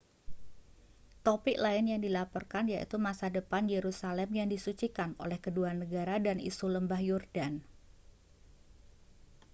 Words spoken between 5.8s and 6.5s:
negara dan